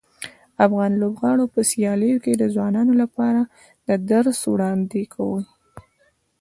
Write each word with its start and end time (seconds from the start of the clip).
د 0.55 0.57
افغان 0.67 0.91
لوبغاړو 1.01 1.45
په 1.53 1.59
سیالیو 1.71 2.21
کې 2.25 2.33
د 2.35 2.43
ځوانانو 2.55 2.93
لپاره 3.01 3.41
د 3.87 3.89
درس 4.11 4.39
وړاندې 4.53 5.01
کوي. 5.13 5.43